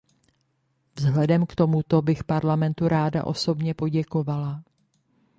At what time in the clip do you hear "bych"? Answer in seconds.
2.01-2.23